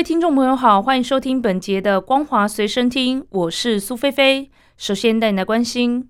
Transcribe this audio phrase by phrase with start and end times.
[0.00, 4.50] 位听众朋友好，欢迎收听本节的《光华随身听》，我是苏菲菲。
[4.78, 6.08] 首先带你来关心。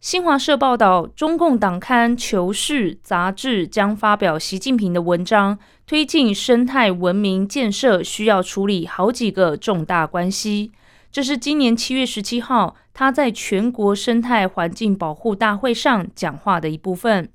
[0.00, 5.56] 新华社报道，中共党刊《求是》杂志将发表习近平的文章。
[5.86, 10.72] 推进生态文明建设需要处理好几个重大关系。
[11.12, 17.28] 这是今年七月十七号他在全国生态环境保护大会上讲话的一部分。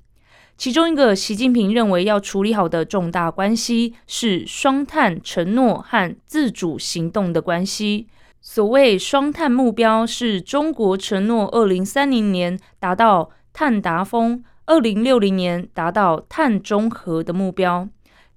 [0.56, 8.06] 其中一个，习近平认为要处理好的重大关系是双碳承诺和自主行动的关系。
[8.40, 17.88] 所谓双碳目标，是中国承诺二零三零年达到碳达峰，二零六零年达到碳中和的目标。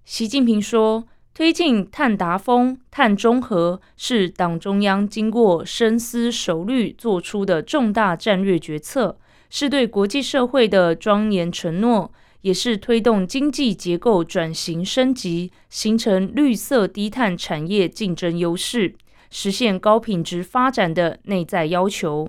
[0.04, 9.18] 习近平说，推进碳达峰、碳中和是党中央经过深思熟虑做出的重大战略决策，
[9.50, 18.96] 是对国际社会的庄严承诺，也是推动经济结构转型升级、形成绿色低碳产业竞争优势。
[19.32, 22.28] 实现高品质发展的内在要求。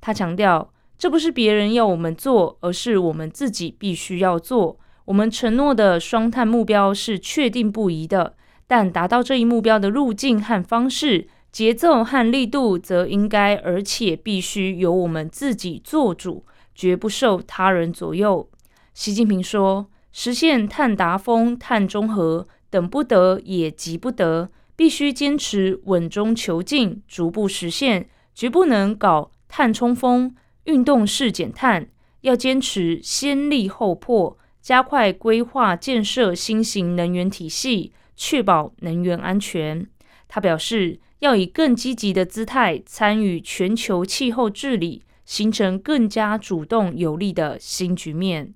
[0.00, 4.78] 他强调，这不是别人要我们做，而是我们自己必须要做。
[5.06, 8.36] 我们承诺的双碳目标是确定不移的，
[8.66, 16.44] 但达到这一目标的路径和方式、节奏和力度，则应该而且必须由我们自己做主，
[16.76, 18.48] 绝不受他人左右。
[18.94, 31.88] 习近平说：“实现碳达峰、碳中和，等不得，也急不得。”必须坚持稳中求进，逐步实现，绝不能搞碳冲锋、运动式减碳。
[32.20, 39.86] 要坚持先立后破，加快规划建设新型能源体系，确保能源安全。
[40.28, 48.54] 他表示，要以更积极的姿态参与全球气候治理，形成更加主动有力的新局面。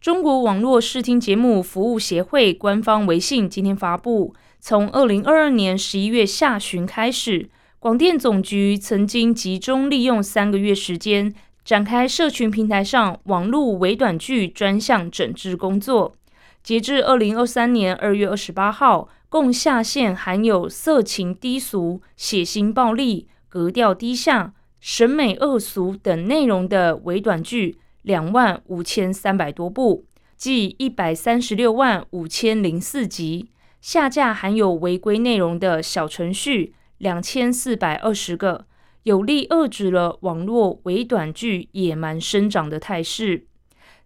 [0.00, 16.16] 中国网络视听节目服务协会官方微信今天发布，从二零二二年十一月下旬开始，广电总局曾经集中利用三个月时间，展开社群平台上网络微短剧专项整治工作。
[16.62, 27.76] 截至二零二三年二月二十八号，共下线含有色情低俗、血腥暴力、格调低下、审美恶俗等内容的微短剧。
[28.02, 33.50] 两万五千三百多部，即一百三十六万五千零四集，
[33.82, 38.64] 下架含有违规内容的小程序两千四百二十个，
[39.02, 43.44] 有力遏制了网络微短剧野蛮生长的态势。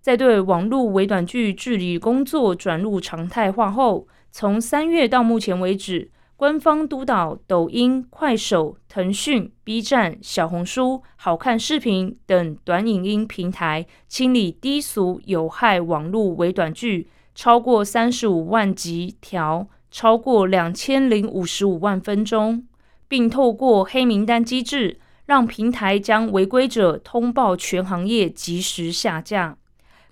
[0.00, 6.10] 在对网络微短剧治理工作转入常态化后，从三月到目前为止。
[6.37, 22.66] 官方督导抖音、快手、腾讯、B 站、小红书、好看视频等短影音平台清理低俗有害网络微短剧超过三十五万集条，超过两千零五十五万分钟，
[23.06, 29.56] 并透过黑名单机制，让平台将违规者通报全行业，及时下架。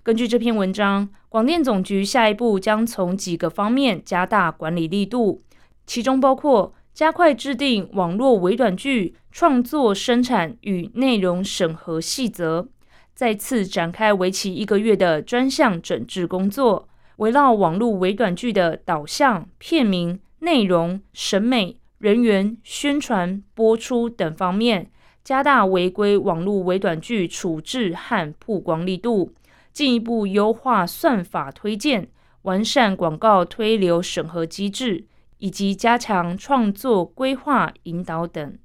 [0.01, 5.41] 根据这篇文章，广电总局下一步将从几个方面加大管理力度。
[5.85, 12.67] 其中包括加快制定网络微短剧创作生产与内容审核细则，
[13.13, 24.91] 再次展开为期一个月的专项整治工作，围绕网络微短剧的导向、片名、内容、审美、人员、宣传、播出等方面，
[25.23, 29.33] 加大违规网络微短剧处置和曝光力度，
[29.71, 32.07] 进一步优化算法推荐，
[32.43, 35.05] 完善广告推流审核机制。
[35.43, 38.57] 以及加强创作规划引导等。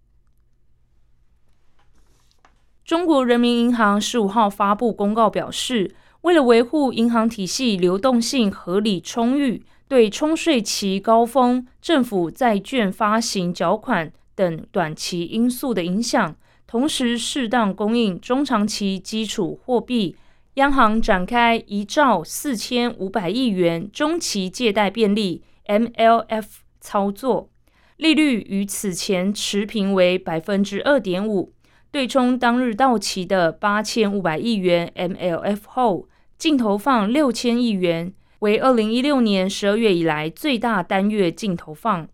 [2.84, 16.36] 中国人民银行十五号发布公告表示，为了维护银行体系流动性合理充裕，对冲税期高峰、政府债券发行缴款等短期因素的影响，
[16.69, 20.14] 同时适当供应中长期基础货币，
[20.54, 26.67] 央行展开一兆四千五百亿元中期借贷便利 （MLF）。
[26.88, 27.50] 操作
[27.99, 31.52] 利率与此前持平为百分之二点五，
[31.90, 36.08] 对冲当日到期的八千五百亿元 MLF 后，
[36.38, 42.08] 净投放六千亿元，为二零一六年十二月以来最大单月净投放。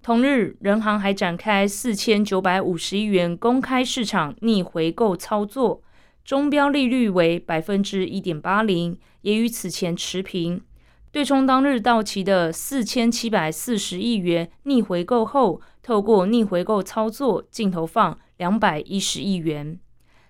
[0.00, 5.82] 同日，人行还展开四千九百五十亿元公开市场逆回购操作，
[6.24, 10.60] 中标利率为百分之一点八零，也与此前持平。
[11.12, 19.78] 对冲当日到期的四千七百四十亿元逆回购后，透过逆回购操作净投放两百一十亿元。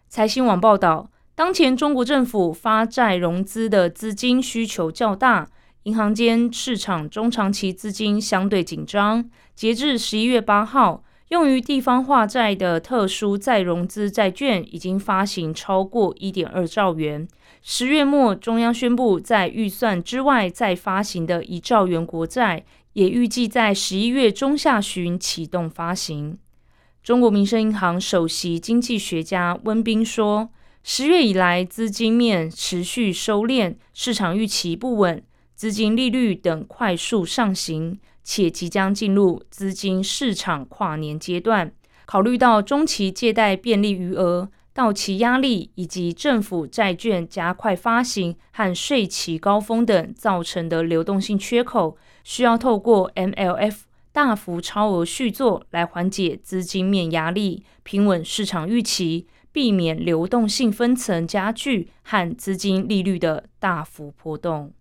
[0.09, 5.49] 财新网报道，当前中国政府发债融资的资金需求较大。
[5.85, 11.03] 银行间市场中长期资金相对紧张，截至十一月八号，
[11.33, 17.27] 用于地方化债的特殊再融资债券已经发行超过一点二兆元。
[17.63, 26.37] 十月末，中央宣布在预算之外再发行的一兆元国债，也预计在十一月中下旬启动发行。
[27.03, 30.51] 中国民生银行首席经济学家温彬说
[30.85, 35.25] ：“十月以来，资金面持续收敛，市场预期不稳。”
[35.57, 41.73] 资金利率等快速上行，且即将进入资金市场跨年阶段。
[42.05, 53.81] 考虑到中期借贷便利余额、到期压力以及政府债券加快发行和税期高峰等造成的流动性缺口，需要透过 MLF
[54.13, 64.73] 大幅超额续作来缓解资金面压力，平稳市场预期，避免流动性分层加剧和资金利率的大幅波动。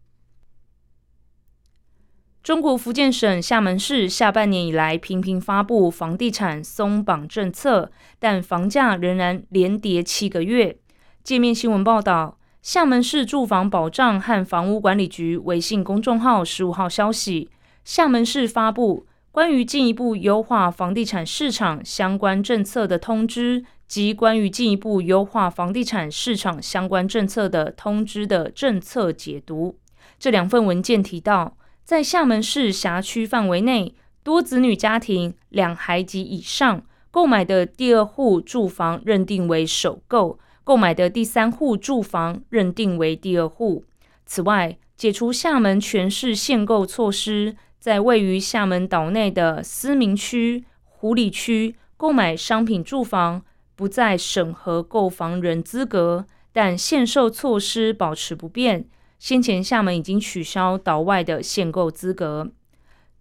[2.43, 10.75] 中国福建省厦门市下半年以来频频发布房地产松绑政策，但房价仍然连跌七个月。
[11.23, 17.47] 界面新闻报道，厦门市住房保障和房屋管理局微信公众号十五号消息，
[17.85, 29.77] 厦门市发布关于进一步优化房地产市场相关政策的通知及关于进一步优化房地产市场相关政策的通知的政策解读。
[30.17, 31.55] 这两份文件提到。
[31.83, 33.93] 在厦门市辖区范围内，
[34.23, 43.83] 多子女家庭两孩及以上购买的第二户住房认定为首购，购买的第三户住房认定为第二户。
[44.25, 53.43] 此外，解除厦门全市限购措施，在位于厦门岛内的思明区、湖里区购买商品住房
[53.75, 58.85] 不再审核购房人资格，但限售措施保持不变。
[59.21, 62.49] 先前厦门已经取消岛外的限购资格。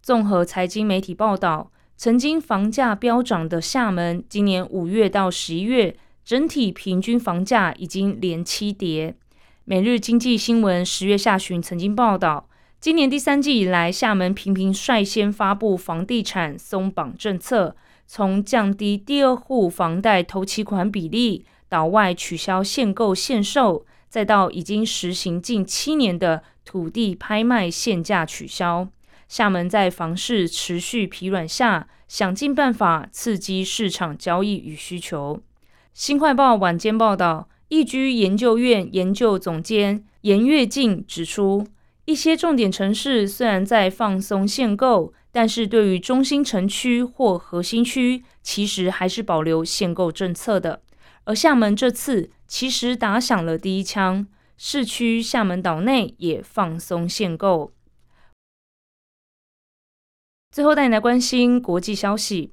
[0.01, 5.95] 综合财经媒体报道，曾经房价飙涨的厦门，今年五月到十一月，
[6.25, 9.13] 整体平均房价已经连七跌。
[9.63, 12.49] 每日经济新闻十月下旬曾经报道，
[12.79, 17.75] 今年第三季以来，厦门频频率先发布房地产松绑政策，
[18.07, 23.85] 从降低第二户房贷头期款比例，岛外取消限购限售。
[24.11, 28.89] 再到已经实行近七年的土地拍卖限价取消，
[29.29, 35.41] 厦门在房市持续疲软下，想尽办法刺激市场交易与需求。
[35.93, 41.65] 新快报晚间报道，易居研究院研究总监严跃进指出，
[42.03, 50.81] 一些重点城市虽然在放松限购，但是对于中心城区或核心区，其实还是保留限购政策的。
[51.31, 57.71] 而厦门这次其实打响了第一枪，市区厦门岛内也放松限购。
[60.51, 62.51] 最后带你来关心国际消息。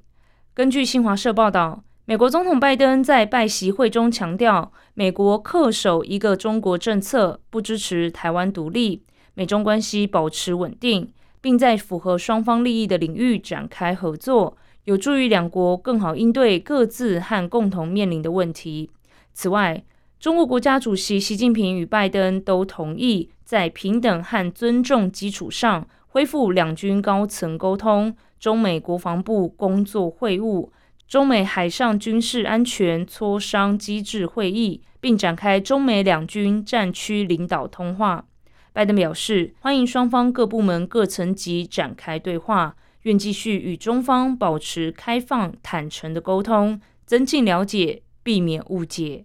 [0.55, 9.05] 根据新华社报道，美国总统拜登在拜习会中强调，美国恪守一个中国政策，不支持台湾独立，
[9.35, 14.57] 美中关系保持稳定，并在符合双方利益的领域展开合作。
[14.89, 18.89] 有助于两国更好应对各自和共同面临的问题。
[19.35, 19.85] 此外，
[20.19, 30.71] 中国国家主席习近平与拜登都同意在平等和尊重基础上恢复两军高层沟通、中美国防部工作会晤、
[31.07, 38.25] 中美海上军事安全磋商机制会议，并展开中美两军战区领导通话。
[38.73, 42.75] 拜登表示，欢迎双方各部门各层级展开对话。
[43.09, 49.25] 愿继续与中方保持开放、坦诚的沟通，增进了解，避免误解。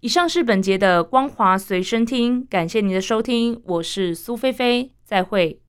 [0.00, 5.60] 以上是本节的光华随身听，感谢您的收听，我是苏菲菲，再会。